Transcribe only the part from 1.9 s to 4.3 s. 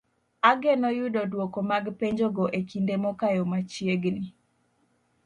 penjogo e kinde mokayo machiegni.